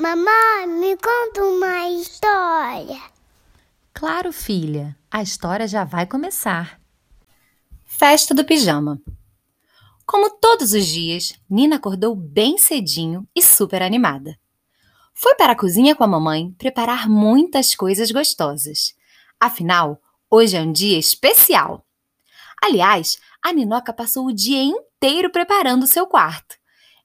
[0.00, 3.02] Mamãe, me conta uma história.
[3.92, 6.80] Claro, filha, a história já vai começar.
[7.84, 8.98] Festa do pijama.
[10.06, 14.38] Como todos os dias, Nina acordou bem cedinho e super animada.
[15.12, 18.94] Foi para a cozinha com a mamãe preparar muitas coisas gostosas.
[19.38, 21.84] Afinal, hoje é um dia especial.
[22.62, 26.59] Aliás, a Ninoca passou o dia inteiro preparando seu quarto.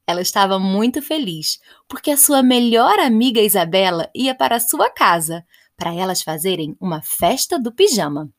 [0.07, 5.43] Ela estava muito feliz, porque a sua melhor amiga Isabela ia para a sua casa,
[5.75, 8.29] para elas fazerem uma festa do pijama.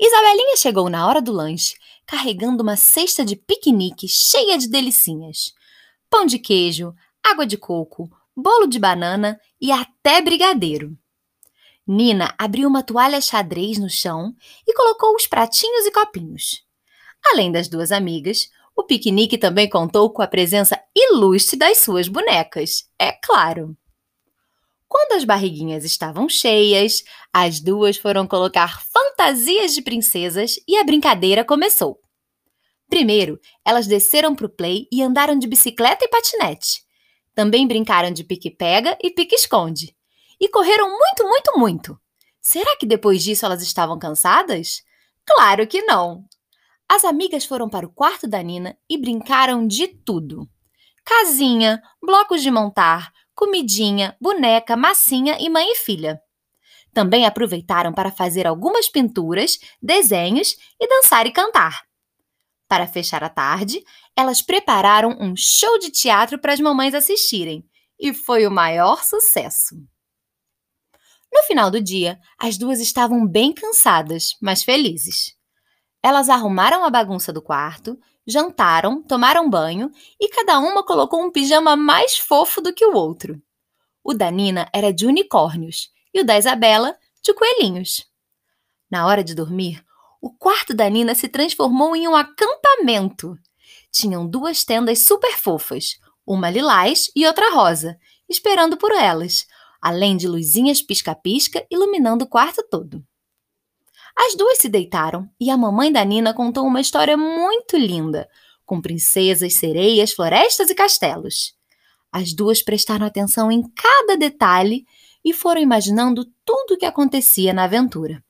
[0.00, 1.76] Isabelinha chegou na hora do lanche,
[2.06, 5.52] carregando uma cesta de piquenique cheia de delicinhas:
[6.10, 10.96] pão de queijo, água de coco, bolo de banana e até brigadeiro.
[11.86, 14.34] Nina abriu uma toalha xadrez no chão
[14.66, 16.64] e colocou os pratinhos e copinhos.
[17.24, 22.88] Além das duas amigas, o piquenique também contou com a presença ilustre das suas bonecas,
[22.98, 23.76] é claro.
[24.88, 27.02] Quando as barriguinhas estavam cheias,
[27.32, 31.98] as duas foram colocar fantasias de princesas e a brincadeira começou.
[32.90, 36.82] Primeiro, elas desceram para o play e andaram de bicicleta e patinete.
[37.34, 39.96] Também brincaram de pique-pega e pique-esconde.
[40.38, 41.98] E correram muito, muito, muito.
[42.38, 44.82] Será que depois disso elas estavam cansadas?
[45.24, 46.26] Claro que não!
[46.94, 50.46] As amigas foram para o quarto da Nina e brincaram de tudo:
[51.02, 56.20] casinha, blocos de montar, comidinha, boneca, massinha e mãe e filha.
[56.92, 61.80] Também aproveitaram para fazer algumas pinturas, desenhos e dançar e cantar.
[62.68, 63.82] Para fechar a tarde,
[64.14, 67.64] elas prepararam um show de teatro para as mamães assistirem
[67.98, 69.76] e foi o maior sucesso.
[71.32, 75.40] No final do dia, as duas estavam bem cansadas, mas felizes.
[76.02, 81.76] Elas arrumaram a bagunça do quarto, jantaram, tomaram banho e cada uma colocou um pijama
[81.76, 83.40] mais fofo do que o outro.
[84.02, 88.04] O da Nina era de unicórnios e o da Isabela de coelhinhos.
[88.90, 89.84] Na hora de dormir,
[90.20, 93.38] o quarto da Nina se transformou em um acampamento.
[93.90, 97.96] Tinham duas tendas super fofas, uma lilás e outra rosa,
[98.28, 99.46] esperando por elas,
[99.80, 103.04] além de luzinhas pisca-pisca iluminando o quarto todo.
[104.16, 108.28] As duas se deitaram e a mamãe da Nina contou uma história muito linda,
[108.64, 111.54] com princesas, sereias, florestas e castelos.
[112.12, 114.84] As duas prestaram atenção em cada detalhe
[115.24, 118.22] e foram imaginando tudo o que acontecia na aventura.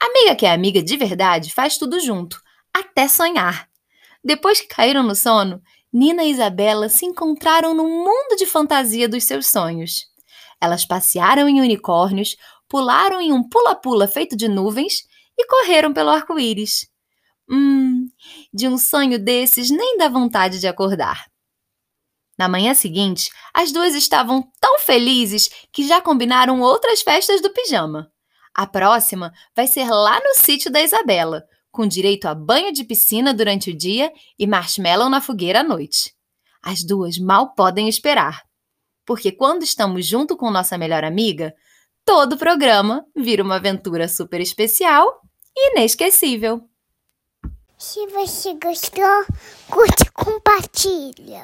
[0.00, 2.40] Amiga que é amiga de verdade faz tudo junto,
[2.72, 3.68] até sonhar.
[4.24, 5.62] Depois que caíram no sono,
[5.92, 10.06] Nina e Isabela se encontraram no mundo de fantasia dos seus sonhos.
[10.60, 12.36] Elas passearam em unicórnios,
[12.72, 15.02] pularam em um pula-pula feito de nuvens
[15.36, 16.88] e correram pelo arco-íris.
[17.46, 18.08] Hum,
[18.50, 21.26] de um sonho desses nem dá vontade de acordar.
[22.38, 28.10] Na manhã seguinte, as duas estavam tão felizes que já combinaram outras festas do pijama.
[28.54, 33.34] A próxima vai ser lá no sítio da Isabela, com direito a banho de piscina
[33.34, 36.14] durante o dia e marshmallow na fogueira à noite.
[36.62, 38.42] As duas mal podem esperar.
[39.04, 41.54] Porque quando estamos junto com nossa melhor amiga,
[42.04, 45.20] todo programa vira uma aventura super especial
[45.56, 46.62] e inesquecível.
[47.78, 49.24] Se você gostou,
[49.68, 51.40] curte e compartilha.